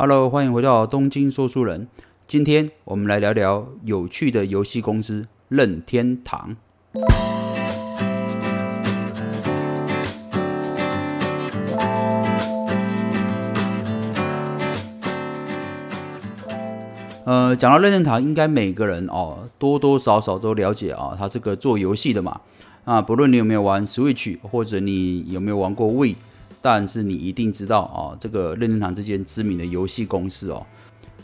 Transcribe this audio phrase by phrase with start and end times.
[0.00, 1.88] Hello，欢迎回到东京说书人。
[2.28, 6.54] 今天我们来聊聊有趣的游戏公司任天堂。
[17.24, 22.40] 呃，讲到任天堂，应该每个人哦多多少少都了解啊，他这个做游戏的嘛。
[22.84, 26.14] 啊，不论你有没有玩 Switch，或者你有没有玩过 Wii，
[26.60, 30.66] 但是你一定知道啊，这个任天堂这间知名的游戏公司哦。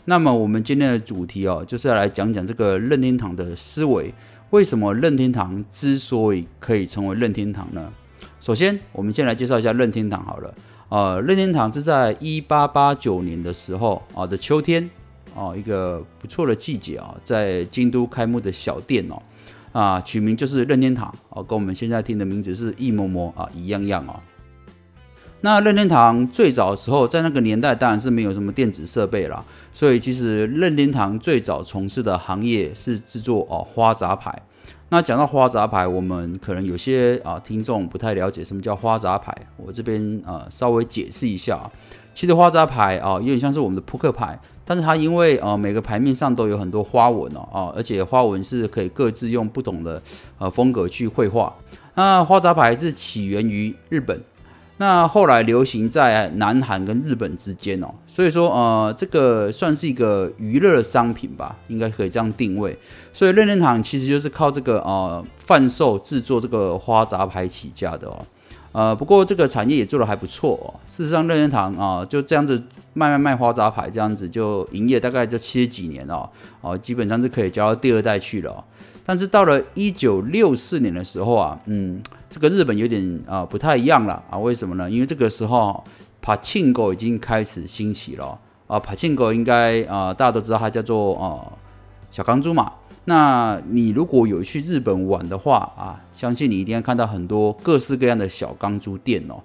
[0.05, 4.13] 那么我们今天的主题哦，就是要来讲讲这个任天堂的思维。
[4.51, 7.91] 为什么任天堂之所以可以成为任天堂呢？
[8.39, 10.53] 首先，我们先来介绍一下任天堂好了。
[10.89, 14.87] 呃，任天堂是在一八八九年的时候啊的秋天
[15.33, 19.21] 哦，一个不错的季节啊，在京都开幕的小店哦。
[19.71, 24.21] 啊，取名就是任天堂哦，跟我们现在听的名字是一模模啊一样样哦。
[25.45, 34.41] 那任天堂最早的时候，在那个年代当然是没有什么电子设备啦，所以其实任天堂最早从事的行业是制作哦花杂牌。
[34.89, 41.69] 那讲到花杂牌，我们可能有些啊听众不太了解什么叫花杂牌，我这边呃稍微解释一下。
[42.15, 44.39] 其实花杂牌啊，有点像是我们的扑克牌。
[44.67, 50.01] 但是它因为呃每个牌面上都有很多花纹哦啊，而且花纹是可以各自用不同的
[50.39, 51.55] 呃风格去绘画。
[51.93, 54.19] 那花杂牌是起源于日本，
[54.77, 62.77] 那后来流行在南韩跟日本之间哦，所以说呃这个算是一个娱乐商品吧，应该可以这样定位。
[63.13, 68.25] 所以任天堂其实就是靠这个呃贩售制作这个花杂牌起家的哦。
[68.73, 70.67] 呃，不过这个产业也做得还不错哦。
[70.85, 78.61] 事实上，任天堂啊就这样子卖卖卖花杂牌，这样子就营业大概就七十几年了哦，基本上是可以交到第二代去了。
[79.05, 82.01] 但是到了一九六四年的时候啊，嗯，
[82.35, 84.37] 这个日本有点啊不太一样了啊。
[84.37, 84.91] 为什么呢？
[84.91, 85.81] 因为这个时候
[86.21, 88.77] 帕庆狗已经开始兴起了啊。
[88.77, 91.47] 帕庆狗应该啊大家都知道它叫做啊
[92.11, 92.73] 小钢珠嘛。
[93.05, 99.41] 那你如果有去日本玩的话啊，相信你一定要看到很多各式各样的小钢珠店哦。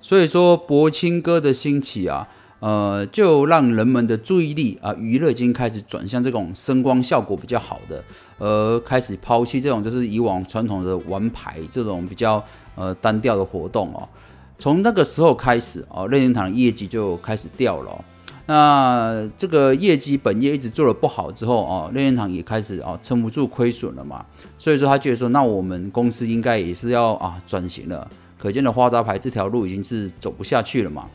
[0.00, 2.26] 所以说，博清哥的兴起啊，
[2.60, 8.02] 呃，就让人们的注意力啊，娱乐已经开始转向这种声光效果比较好的，
[8.38, 12.42] 而开始抛弃这种就是以往传统的玩牌这种比较
[12.74, 14.08] 呃单调的活动哦。
[14.58, 18.04] 从那个时候开始哦，任天堂的业绩就开始掉了。
[18.46, 24.24] 那这个业绩本业一直做的不好之后哦，任天堂也开始啊撑不住亏损了嘛，
[24.56, 28.08] 所以说他觉得说，那我们公司应该也是要啊转型了。
[28.38, 31.06] 可见的花招牌这条路已经是走不下去了嘛，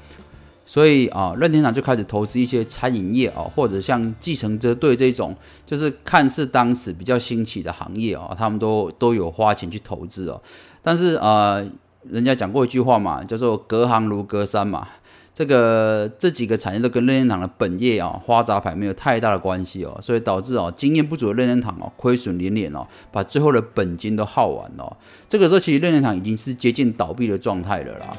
[0.71, 10.41] 所以啊任天堂就开始投资一些餐饮业啊，或者像继承者队这种，就是看似当时比较兴起的行业啊，他们都都有花钱去投资哦。
[10.81, 11.61] 但是啊，
[12.09, 14.87] 人家讲过一句话嘛，叫做隔行如隔山嘛。
[15.33, 24.97] 这个这几个产业都跟任天堂的本业啊花杂牌没有太大的关系哦，所以导致哦经验不足的任天堂哦亏损连连哦，把最后的本金都耗完了。
[25.27, 28.13] 这个时候其实任天堂已经是接近倒闭的状态了啦。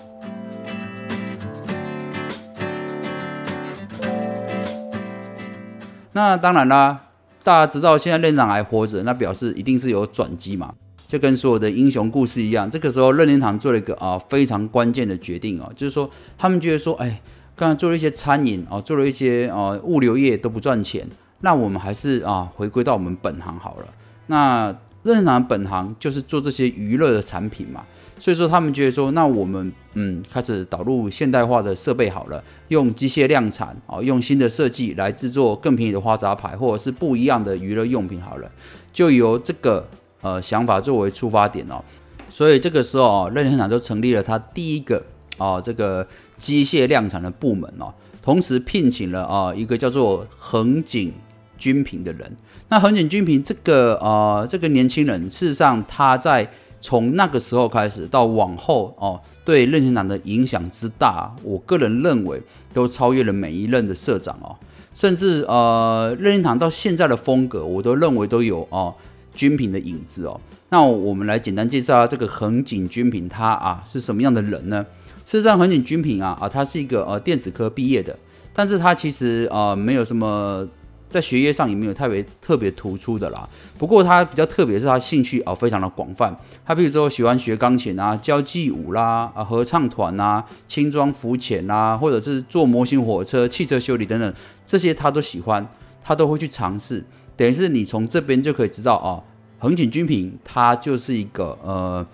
[6.12, 7.00] 那当然啦，
[7.42, 10.74] 大家知道现在任天堂还活着，那表示一定是有转机嘛。
[11.08, 16.08] 就跟所有的英雄故事一样，这个时候任天堂做了一个啊非常关键的决定哦，就是说
[16.38, 17.20] 他们觉得说，哎，
[17.54, 21.06] 刚才做了一些餐饮啊，做了一些啊物流业都不赚钱，
[21.40, 23.86] 那我们还是啊回归到我们本行好了。
[24.28, 27.84] 那任天堂本行就是做这些娱乐的产品嘛，
[28.22, 38.48] 所以说他们觉得说，那我们嗯开始导入现代化的设备好了，用机械量产啊，用新的设计来制作更便宜的花札牌或者是不一样的娱乐用品好了，
[38.92, 39.88] 就由这个。
[40.24, 41.82] 呃，想法作为出发点哦，
[42.30, 45.02] 所以这个时候哦，任天堂就成立了他第一个
[45.36, 46.06] 哦这个
[46.38, 51.12] 机械量产的部门哦，同时聘请了啊一个叫做横井
[51.58, 52.36] 军平的人。
[52.68, 56.48] 那横井军平这个呃这个年轻人，事实上他在
[56.82, 62.42] 从那个时候开始到往后哦，对任天堂的影响之大，我个人认为
[62.74, 64.54] 都超越了每一任的社长哦，
[64.92, 68.94] 甚至呃任天堂到现在的风格，我都认为都有哦。
[69.34, 74.84] 军品的影子哦，那我们来简单介绍下这个横井军品，他啊是什么样的人呢？
[75.24, 78.18] 事实上，横井军品啊啊，他是一个呃电子科毕业的，
[78.52, 80.68] 但是他其实呃没有什么
[81.12, 83.48] 在学业上也没有特别特别突出的啦。
[83.78, 95.68] 不过他比较特别是他兴趣啊非常的广泛，他比如说喜欢学钢琴啊、交际舞啦、啊合唱团啊、轻装浮潜啦，或者是做模型火车、汽车修理等等，这些他都喜欢，
[96.02, 97.04] 他都会去尝试。
[97.36, 99.20] 等于是你从这边就可以知道啊，
[99.58, 102.06] 横井军平他就是一个呃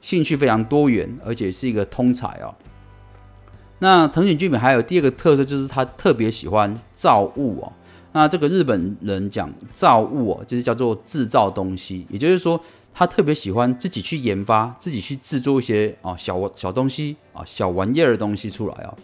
[0.00, 2.54] 兴趣非常多元，而且是一个通才哦。
[3.78, 7.72] 那藤井俊平还有第二个特色就是他特别喜欢造物哦。
[8.16, 12.58] 那这个日本人讲造物哦，就是叫做制造东西，也就是说
[12.94, 18.94] 他特别喜欢自己去研发、自己去制作一些啊小小东西啊小玩意儿的东西出来啊。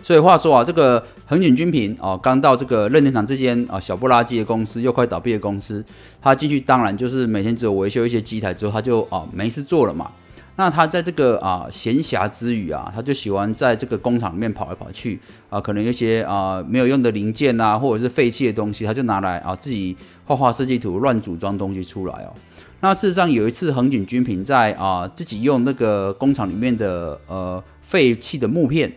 [0.00, 5.84] 所以话说啊，这个横井军平啊，刚到这个任天堂这间啊小不拉几的公司，又快倒闭的公司，
[6.22, 10.12] 他进去当然就是每天只有维修一些机台之后，他就啊没事做了嘛。
[10.56, 15.20] 那他在这个啊闲暇之余啊，他就喜欢在这个工厂里面跑来跑去
[15.50, 22.32] 啊，可能一些啊没有用的零件啊，或者是废弃的东西，他就拿来啊自己画画设计图，乱组装东西出来哦。
[22.80, 28.92] 那事实上有一次，横井军平在啊自己用那个工厂里面的呃废弃的木片。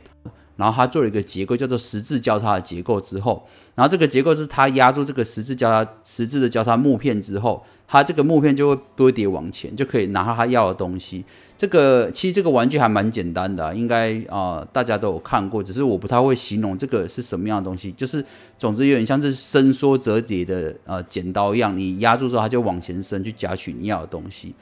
[0.60, 11.24] 然后他做了一个结构，叫做十字交叉的结构之后，然后这个结构是他压住这个十字交叉十字的交叉木片之后，他这个木片就会堆叠往前，就可以拿到他要的东西。
[11.58, 17.94] 这个其实这个玩具还蛮简单的，应该啊大家都有看过，只是我不太会形容这个是什么样的东西。
[17.94, 18.24] 就是
[18.58, 24.54] 总之有点像是伸缩折叠的呃剪刀一样，你压住之后它就往前伸去夹取你要的东西。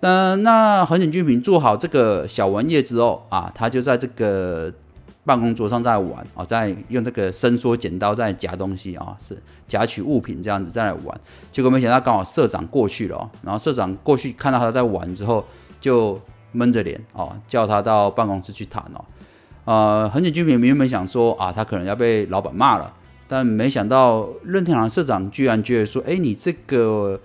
[0.00, 4.72] 嗯，那横井俊平做好这个小玩意之后啊，他就在这个。
[5.24, 11.20] 办公桌上在玩啊，在用这个伸缩剪刀在夹东西啊，是夹取物品这样子在来玩。
[11.50, 15.44] 结果没想到刚好社长过去了哦，然后社长过去看到他在玩之后，
[15.80, 16.20] 就
[16.50, 19.04] 闷着脸哦，叫他到办公室去谈哦。
[19.64, 22.92] 呃，横井俊平原本想说啊，他可能要被老板骂了，
[23.28, 27.20] 但没想到任天堂社长居然觉得说，哎，你这个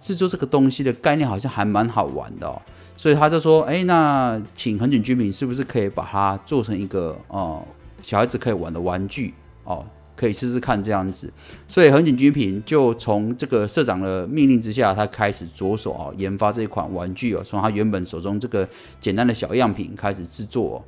[0.00, 2.62] 制作这个东西的概念好像还蛮好玩的哦。
[3.02, 7.60] 所以他就说：“哎，那请横井居民是不是可以把它做成一个哦，
[8.00, 9.34] 小孩子可以玩的玩具
[9.64, 9.84] 哦，
[10.14, 11.28] 可以试试看这样子。”
[11.66, 18.68] 所以横井居民就从这个社长的命令之下，他开始着手啊研发这一款玩具哦，从他原本手中这个
[19.00, 20.84] 简单的小样品开始制作。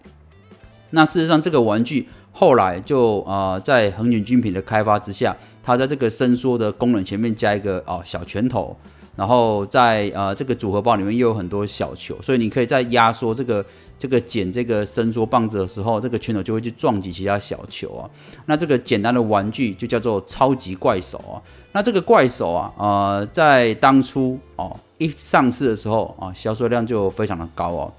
[0.90, 8.76] 那事实上，这个玩具后来就啊，在横井军品的开发之下，他在这个伸缩的功能前面加一个哦小拳头。
[9.16, 13.64] 然后在呃这个组合包里面又有很多小球，所以你可以在压缩这个
[13.96, 18.10] 这个剪这个伸缩棒子的时候，这个拳头就会去撞击其他小球啊。
[18.46, 21.38] 那这个简单的玩具就叫做超级怪手啊。
[21.72, 27.92] 那这个怪手啊，呃，在当初哦一上市的时候啊，销售量就非常的高哦，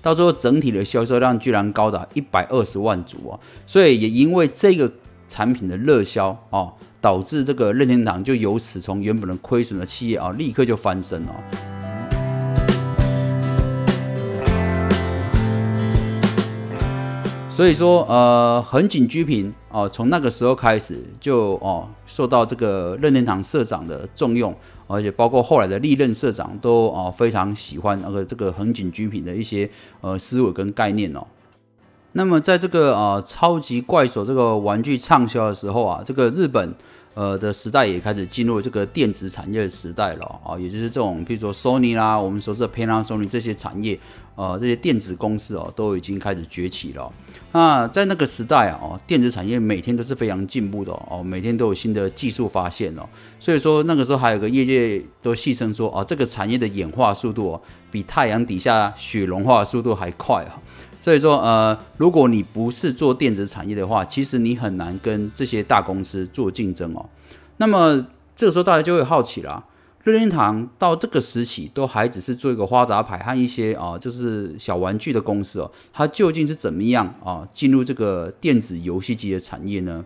[0.00, 3.38] 到时候整体的销售量居然高达一百二十万组啊。
[3.66, 4.90] 所以也因为这个
[5.28, 6.72] 产品的热销哦。
[7.02, 11.34] 导致这个任天堂就由此从原本的亏损的企业啊，立刻就翻身了。
[17.50, 24.54] 所以说，呃，横井居平哦，从那个时候开始就哦受到这个任天堂社长的重用，
[24.86, 29.68] 而且包括后来的历任社长都哦非常喜欢那个这个横井居平的一些
[30.00, 31.26] 呃思维跟概念哦。
[32.12, 36.72] 那么在这个呃超级怪手这个玩具畅销的时候啊，这个日本。
[37.14, 43.98] 呃的时代也开始进入这个电子产业的时代了啊，也就是这种，比如说 Sony 啦，我们熟知的 Panasonic 这些产业，
[44.34, 47.12] 呃，这些电子公司哦，都已经开始崛起了。
[47.52, 53.06] 那在那个时代啊，哦，电子产业每天都是非常进步的哦，每天都有新的技术发现哦，
[53.38, 60.56] 所以说那个时候还有个业界都戏称说，哦，这个产业的演化速度哦，比太阳底下雪融化速度还快啊。
[61.02, 67.04] 所以说，呃，如果你不是做电子产业的话，其实你很难跟这些大公司做竞争哦。
[67.56, 68.06] 那么
[68.36, 69.64] 这个时候，大家就会好奇了：
[70.04, 80.04] 任天堂到这个时期都还只是做一个花杂牌和一些啊，就是小玩具的公司哦，它究竟是怎么样啊进入这个电子游戏机的产业呢？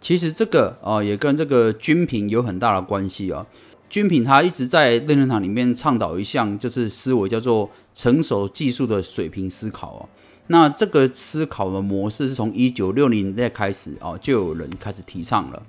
[0.00, 3.44] 其实这个啊也跟这个军品有很大的关系啊。
[3.92, 10.08] 军品他一直在任天堂里面倡导一项就是思维，叫做成熟技术的水平思考哦。
[10.46, 15.62] 那这个思考的模式是从一九六零年代开始哦，就有人开始提倡了。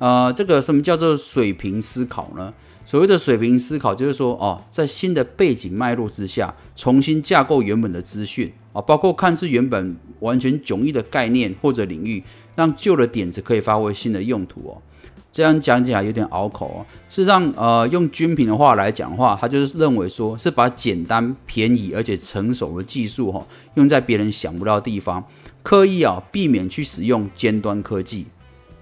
[0.00, 2.52] 呃，这个什么叫做水平思考呢？
[2.84, 12.24] 所谓的水平思考，就是说哦，在新的背景脉络之下，重新架构原本的资讯啊，包括看似原本完全迥异的概念或者领域，
[12.56, 14.82] 让旧的点子可以发挥新的用途哦。
[15.30, 16.86] 这样讲起来有点拗口哦。
[17.08, 25.24] 事实上，呃，用军品的话来讲话，他就是认为说是把简单、便宜而且成熟的技术哈，用在别人想不到的地方，
[25.62, 28.26] 刻意啊避免去使用尖端科技，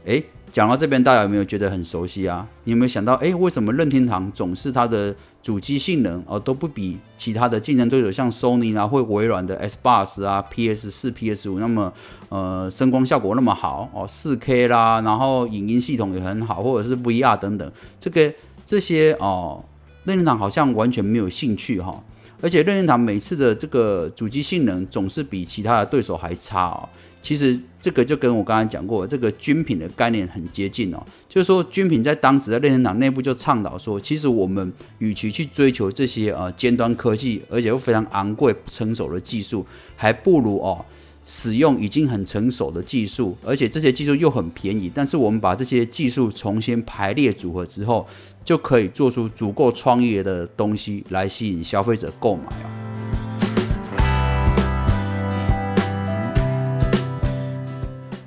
[0.05, 2.47] 诶，讲到这边，大家有没有觉得很熟悉啊？
[2.65, 5.15] 你有没有想到，哎，为什么任天堂总是它的
[5.47, 11.93] 主机性能哦都不比其他的竞争对手，像 Sony 啊或微软的 S 八十啊、PS 四、PS 五那么
[12.31, 18.35] 呃声光效果那么好哦，四 K 啦，然后影音系统也很好，或者是 VR 等等，这个
[18.65, 19.65] 这些哦，
[20.03, 22.03] 任天堂好像完全没有兴趣哈。
[22.41, 26.89] 而且任天堂每次的这个主机性能总是比其他的对手还差哦。
[27.27, 31.03] 其实这个就跟我刚才讲过，这个军品的概念很接近哦。
[31.29, 39.67] 就是说，军品在当时在任天堂内部就倡导说，其实我们与其去追求这些呃尖端科技，而且又非常昂贵、不成熟的技术，
[39.97, 40.85] 还不如哦。
[41.25, 48.07] 使用已经很成熟的技术，而且这些技术又很便宜，但是我们把这些技术重新排列组合之后，
[48.45, 52.86] 就可以做出足够创业的东西来吸引消费者购买哦。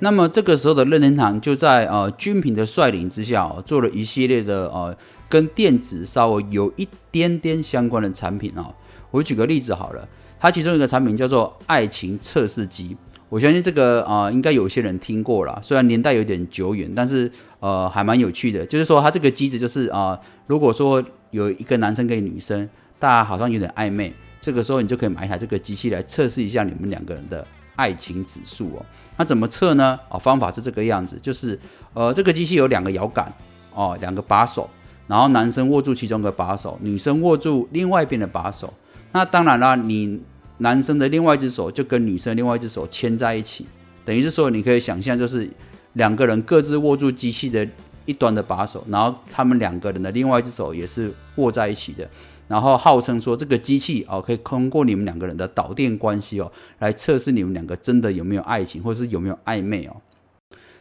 [0.00, 4.96] 那么这个时候的任天堂就在呃军品的率领之下，做了一系列的呃
[5.28, 8.74] 跟电子稍微有一点点相关的产品哦。
[9.10, 10.08] 我举个例子好了。
[10.42, 12.96] 它其中一个产品叫做爱情测试机，
[13.28, 15.60] 我相信这个啊，应该有些人听过了。
[15.62, 18.64] 虽然年代有点久远，但是呃，还蛮有趣的。
[18.64, 22.66] 就是说，它这个机子就是啊，如果说有一个男生跟女生，
[22.98, 27.46] 大家好像有点暧昧，这个时候你就可以买一台这个机器来测试一下你们两个人的
[27.76, 28.86] 爱情指数哦。
[29.16, 29.98] 那怎么测呢？
[30.08, 31.58] 哦，方法是这个样子，就是
[31.94, 33.32] 呃，这个机器有两个摇杆
[33.74, 34.68] 哦，两个把手，
[35.06, 38.72] 然后男生握住其中一个把手，女生握住另外一边的把手。
[39.12, 40.20] 那当然了，你
[40.58, 43.66] 男生的另外一只手就跟女生另外一只手牵在一起，
[44.04, 45.50] 等于是说，你可以想象，就是
[45.94, 47.66] 两个人各自握住机器的
[48.06, 52.08] 一端的把手，然后他们两个人的另外一只手也是握在一起的，
[52.50, 59.96] 然后号称说这个机器哦，可以通过你们两个人的导电关系哦，来测试你们两个真的有没有爱情，或者是有没有暧昧哦。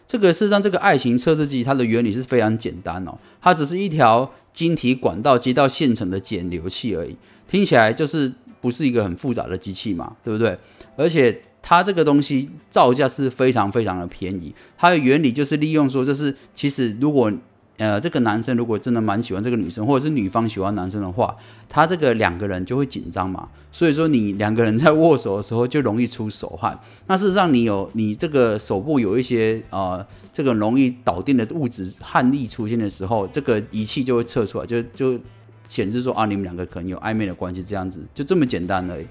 [0.08, 7.16] 这个事实上，这个爱情测试机它的原理是非常简单哦，它只是一条晶体管道接到现成的减流器而已。
[7.48, 10.58] 听起来就是不是一个很复杂的机器嘛，对不对？
[10.98, 14.52] 而且它这个东西造价是非常非常的便宜。
[14.76, 17.32] 它的原理就是利用说，就是其实如果
[17.80, 21.36] 呃这个男生如果真的蛮喜欢这个女生，或者是女方喜欢男生的话，
[21.68, 23.50] 他这个两个人就会紧张嘛。
[23.72, 26.80] 所以说你两个人在握手的时候就容易出手汗。
[27.08, 35.20] 那事实上你有你这个手部有一些呃这个容易导电的物质汗粒出现的时候，这个仪器就会测出来，就就。
[35.68, 39.06] 显示说啊，你们两个可能有暧昧的关系，这样子就这么简单而已。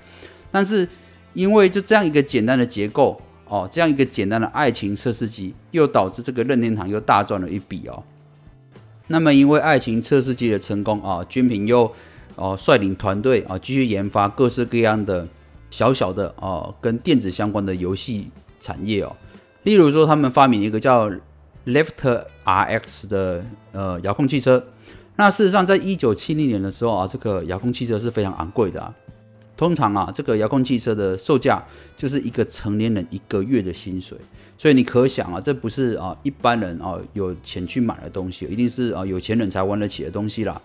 [0.50, 0.88] 但是
[1.32, 8.02] 因为就这样一个简单的结构哦，这样一个简单的爱情测试机，又导致这个任天堂又大赚了一笔哦。
[9.08, 11.92] 那么因为爱情测试机的成功啊，军平又
[12.36, 15.26] 哦率领团队啊继续研发各式各样的
[15.70, 18.28] 小小的哦跟电子相关的游戏
[18.60, 19.16] 产业哦。
[19.64, 21.10] 例如说，他们发明一个叫
[21.66, 24.64] Left RX 的呃遥控汽车。
[25.16, 28.94] 那事实上，在一九七零年的时候啊，这个遥控汽车是非常昂贵的啊。
[29.58, 31.60] 通常啊，这个遥控汽车的售价
[31.96, 34.16] 就是一个成年人一个月的薪水，
[34.56, 40.62] 所以你可想啊，这不是啊一般人啊有钱去买的东西，一定是啊有钱人才玩得起的东西啦。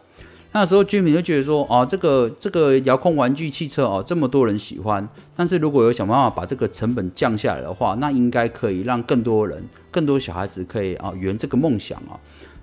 [0.52, 12.14] 那时候居民就觉得说啊，这个这个遥控玩具汽车哦，这么多人喜欢，但是如果有想办法把这个成本降下来的话，那应该可以让更多人、更多小孩子可以啊圆这个梦想啊。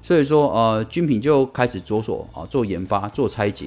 [0.00, 3.66] 所以说，呃，军品就开始着手啊做研发、做拆解。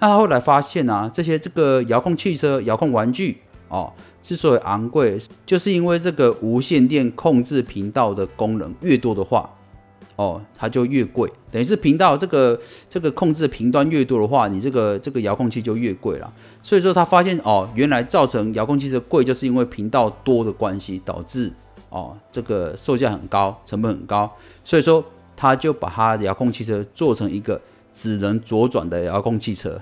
[0.00, 3.38] 那后来发现啊，这些这个遥控汽车、遥控玩具
[3.68, 3.92] 哦，
[4.22, 9.48] 之所以昂贵，就是因为这个无线电控制频道的功能越多的话，
[10.16, 11.30] 哦，它就越贵。
[11.50, 16.32] 等于是频道这个这个控制频段越多的话，你这个这个遥控器就越贵了。
[16.62, 21.52] 所以说，他发现哦，原来造成遥控器车贵，就是因为频道多的关系，导致
[21.90, 24.30] 哦这个售价很高，成本很高。
[24.64, 25.04] 所以说。
[25.36, 27.58] 他就把他的遥控汽车做成一个
[27.92, 29.80] 只能左转的遥控汽车，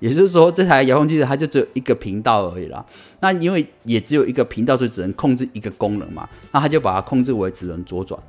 [0.00, 2.84] 也就是说，这台遥控汽车它就只有一个频道而已啦。
[3.20, 6.28] 那因为也只有一个频道，所以只能控制一个功能嘛。
[6.52, 8.20] 那他就把它控制为只能左转。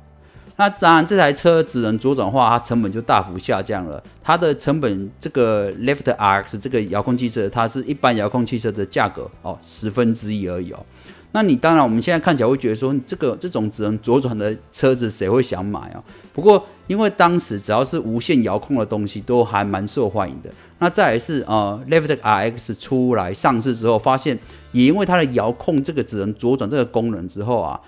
[0.56, 4.02] 那当然，这台车只能左转的话，它成本就大幅下降了。
[4.22, 10.84] 它的成本，这个 Left RX 这个遥控汽车，它是一般遥控汽车的价格哦，十分之一而已哦。
[11.32, 16.02] 那你当然，我们现在看起来会觉得说，这个这种只能左转的车子，谁会想买啊？
[16.32, 20.50] 不过，因为当时只要是无线遥控的东西，都还蛮受欢迎的。
[20.80, 24.38] 那再来是呃，Left RX 出来上市之后，发现
[24.72, 27.78] 也因为它的遥控这个只能左转这个功能之后啊，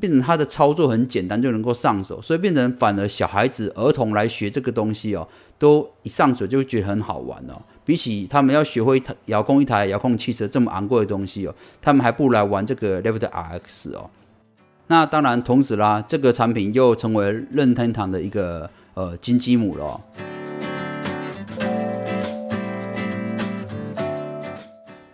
[0.00, 5.28] 变成它的操作很简单就能够上手，所以变成反而小孩子、儿童来学这个东西哦，
[5.58, 7.60] 都一上手就觉得很好玩哦。
[7.88, 14.10] 比起他们要学会遥控一台遥控汽车这么昂贵的东西哦，他们还不如来玩这个 Left RX 哦。
[14.88, 19.98] 那当然，同时啦，这个产品又成为任天堂的一个呃金鸡母了。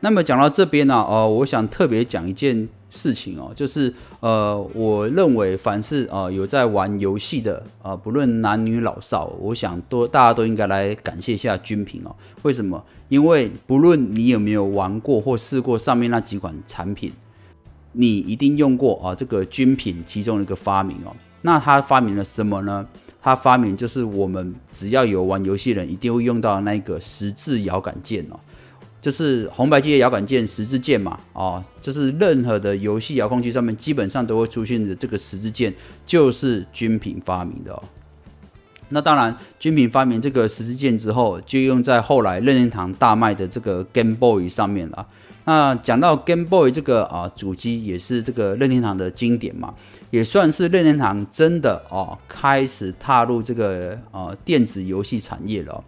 [0.00, 12.14] 那么讲到这边呢，哦，我想特别讲一件事情哦，就是呃，我认为凡是呃有在玩游戏的呃，不论男女老少，我想都大家都应该来感谢一下军品哦。
[12.42, 12.82] 为什么？
[13.08, 17.12] 因为不论你有没有玩过或试过上面那几款产品，
[17.92, 21.14] 你一定用过啊这个军品其中一个发明哦。
[21.42, 22.86] 那他发明了什么呢？
[23.20, 28.38] 他发明就是我们只要有玩游戏人一定会用到那个十字摇杆键哦。
[29.04, 35.74] 就是红白机的摇杆键十字键嘛，哦，就是任何的游戏遥控器上面基本上都会出现的这个十字键，
[36.06, 37.82] 就是军品发明的哦。
[38.88, 45.06] 那当然，军品发明这个十字键之后，就用在后来任天堂大卖的这个 Game Boy 上面了。
[45.44, 49.74] 那讲到 Game Boy 这个啊主机，也是这个任天堂的经典嘛，
[50.08, 55.84] 也算是任天堂真的哦开始踏入这个啊电子游戏产业了。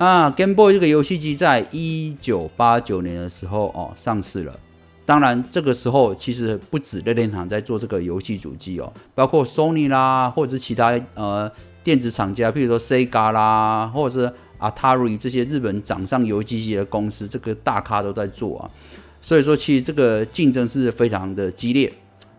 [0.00, 4.58] 啊，Game Boy 这个游戏机在一九八九年的时候哦上市了。
[5.04, 11.52] 当然，这个时候其实不止任天堂在做这个游戏主机哦，包括 Sony 啦，或者是其他呃
[11.84, 18.70] 电子厂家，譬如说 Sega 啦，或者是 Atari 这些日本掌上游戏机的公司，这个大咖都在做啊。
[19.20, 21.92] 所以说，其实这个竞争是非常的激烈。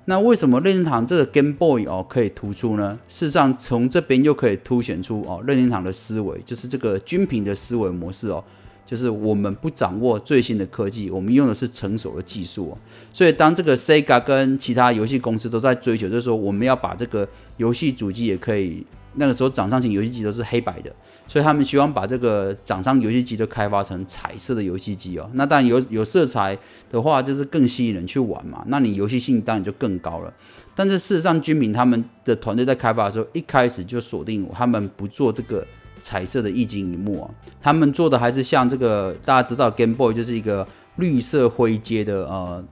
[0.05, 2.99] 那为什么任天堂这个 Game Boy 哦可以突出呢？
[3.07, 8.43] 事实上，从这边又可以凸显出哦任天堂的思维，就是这个均品的思维模式哦，
[8.85, 12.77] 就是我们不掌握最新的科技，我们用的是成熟的技术哦。
[13.13, 17.27] 所以当这个 Sega 跟其他游戏公司都在追求，就是说我们要把这个
[17.57, 18.85] 游戏主机也可以。
[19.15, 20.91] 那个时候掌上型游戏机都是黑白的，
[21.27, 25.29] 所以他们希望把这个掌上游戏机都开发成彩色的游戏机哦。
[25.33, 26.57] 那当然有有色彩
[26.89, 28.63] 的话，就是更吸引人去玩嘛。
[28.67, 30.33] 那你游戏性当然就更高了。
[30.73, 35.65] 但是事实上，军民他们的团队在开发的时候，一开始就锁定他们不做这个
[35.99, 37.29] 彩色的液晶荧幕啊，
[37.61, 40.65] 他们做的还是像这个大家知道 Game Boy 就是一个
[40.95, 42.63] 绿色灰阶的呃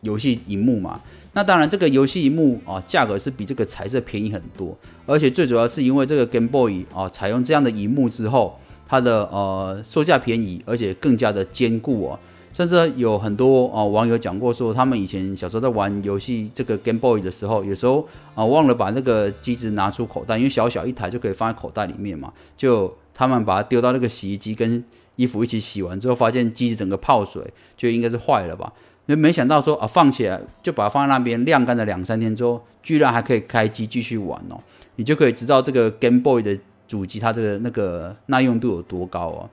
[0.00, 1.00] 游戏荧幕嘛。
[1.34, 12.18] 那当然，这个游戏荧幕啊，价格是比这个彩色便宜很多，而且最主要是因为这个 Game Boy 啊，采用这样的荧幕之后，它的呃售价便宜，而且更加的坚固哦。
[12.52, 24.84] 甚至有很多啊网友讲过说，他们以前小时候在玩游戏这个 Game Boy 的时候，有时候啊忘了把那个机子拿出口袋，因为小小一台就可以放在口袋里面嘛，就他们把它丢到那个洗衣机跟
[25.16, 27.42] 衣服一起洗完之后，发现机子整个泡水，
[27.76, 28.72] 就应该是坏了吧。
[29.06, 34.58] 因为没想到说啊，放起来就把它放在那边晾干了两三天之后，居然还可以开机继续玩哦。
[34.96, 39.50] 你就可以知道这个 Game Boy 的主机它这个那个耐用度有多高哦。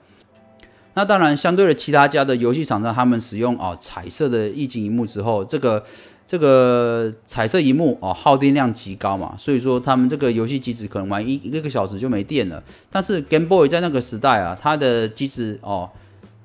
[0.93, 5.83] 那当然，相对的其他家的游戏厂商，他们使用啊彩色的液晶荧幕之后，这个
[6.27, 12.61] 这个彩色荧幕哦耗电量极高嘛，所以说他们这个游戏机子可能玩一一个小时就没电了。
[12.89, 15.89] 但是 Game Boy 在那个时代啊，它的机子哦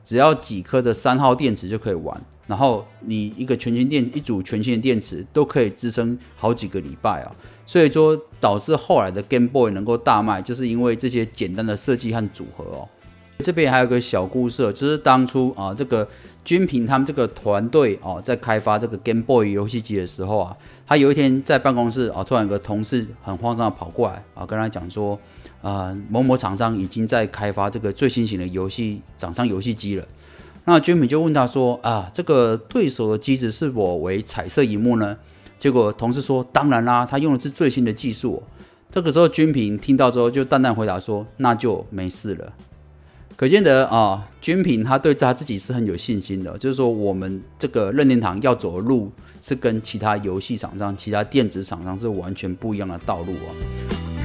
[0.04, 2.20] 只要几颗的三号电池就可以玩。
[2.46, 12.88] 然后你一个全新电一组全新的电池都可以支撑好几个礼拜啊，所以说导致后来的 Game Boy 能够大卖，就是因为这些简单的设计和组合哦。
[13.40, 16.08] 这边还有个小故事，就是当初啊这个
[16.42, 20.56] 军平他们这个团队哦在开发这个 Game Boy 游戏机的时候啊，
[20.86, 25.18] 他有一天在办公室啊，突然有个同事很慌张的跑过来啊，跟他讲说，
[25.60, 30.06] 呃某某厂商已经在开发这个最新型的游戏掌上游戏机了。
[30.68, 35.16] 那军品就问他说：“啊，这个对手的机子是否为彩色荧幕呢？”
[35.56, 38.42] 结果同事说：“当然啦，他用的是最新的技术。”
[38.90, 42.52] 这个时候军品听到之后就淡淡回答说：“那就没事了。”
[43.36, 54.15] 可见得啊，军品他对他自己是很有信心的，就是说我们这个任天堂要走的路是跟其他游戏厂商、其他电子厂商是完全不一样的道路啊。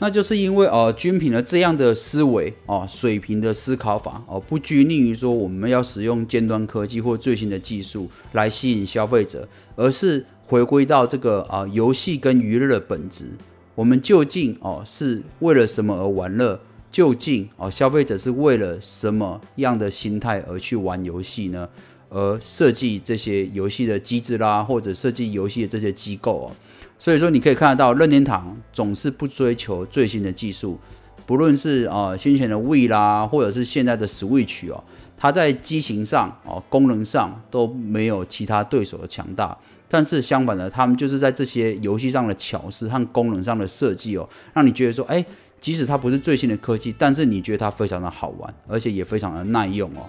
[0.00, 13.26] 那就是因为呃，军品的这样的思维哦，水平的思考法哦，不拘泥于说我们要使用尖端科技或最新的技术来吸引消费者，而是回归到这个啊游戏跟娱乐的本质。
[13.74, 16.58] 我们究竟哦是为了什么而玩乐？
[16.90, 21.68] 究竟哦消费者是为了什么样的心态而去玩游戏呢？
[22.10, 26.52] 而设计这些游戏的机制啦，或者设计游戏的这些机构哦。
[26.98, 30.78] 所以说，你可以看得到，任天堂总是不追求最新的技术，
[31.24, 34.84] 不论是啊先前的 Wii 啦，或者是现在的 Switch 哦，
[35.16, 39.56] 它在机型上哦功能上都没有其他对手的强大。
[39.88, 45.24] 但是相反的，他们就是在这些游戏上的巧思和功能上的设计哦，让你觉得说，哎，
[45.58, 50.04] 即使它不是最新的科技，但是你觉得它非常的好玩，而且也非常的耐用哦。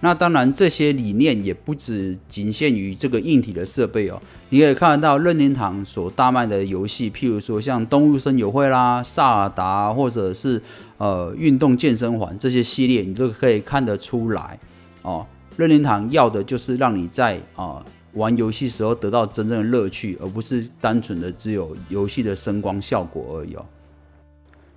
[0.00, 4.20] 那当然，这些理念也不只仅限于这个硬体的设备哦。
[4.50, 10.60] 你可以看得到任天堂所大卖的游戏，譬如说像《动物森友会》啦、《萨尔达》或者是
[10.98, 14.58] 呃运动健身环这些系列，你都可以看得出来
[15.00, 15.26] 哦。
[15.56, 23.64] 任天堂要的就是让你在啊玩游戏时候得到真正的乐趣，而不是单纯的只有游戏的声光效果而已哦。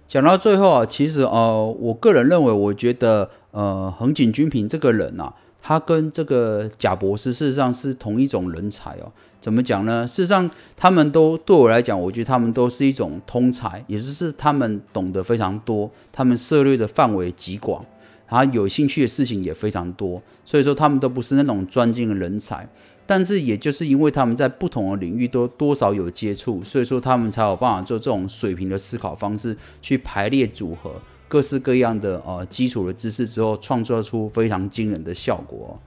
[0.08, 3.30] 讲到最后啊，其实呃，我个人认为，我觉得。
[3.52, 9.12] 呃，横井军平这个人呐，他跟这个贾博士事实上是同一种人才哦。
[9.41, 10.06] 怎么讲呢？
[10.06, 17.84] 事实上，他们都对我来讲，我觉得他们都是一种通才，也就是他们懂得非常多，他们涉猎的范围极广，
[18.29, 22.67] 然后有兴趣的事情也非常多，所以说他们都不是那种专精的人才。
[23.05, 30.91] 但是，也就是因为他们在不同的领域都多少有接触，所以说他们才有办法做这种水平的思考方式去排列组合。
[31.29, 35.79] 各式各样的呃基础的知识之后，创造出非常惊人的效果。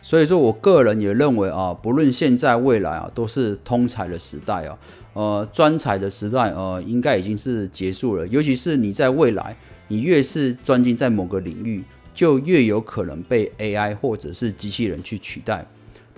[0.00, 4.78] 所以说我个人也认为啊，不论现在未来啊，都是通才的时代啊，
[5.12, 8.26] 呃专才的时代呃，应该已经是结束了。
[8.28, 9.56] 尤其是你在未来，
[9.92, 15.66] 你越是专精在某个领域，就越有可能被 AI 或者是机器人去取代。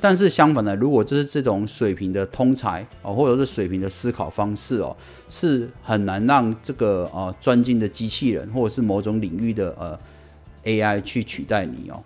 [0.01, 4.97] 但是相反的，如果这是这种水平的通才哦，或者是水平的思考方式哦，
[5.29, 9.99] 是很难让这个呃专精的机器人或者是某种领域的呃
[10.63, 12.01] AI 去取代你哦。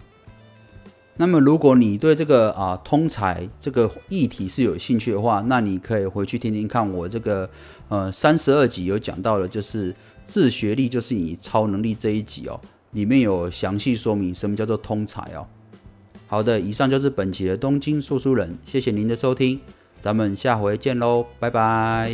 [1.20, 7.50] 那么如果你对这个啊通才这个议题是有兴趣的话，那你可以回去听听看我这个
[7.88, 12.60] 呃三十二集有讲到的，就是自学力就是你超能力这一集哦，
[12.92, 15.44] 里面有详细说明什么叫做通才哦。
[16.28, 19.58] 好的，以上就是本期的东京说书人，谢谢您的收听，
[19.98, 22.12] 咱们下回见喽，拜拜。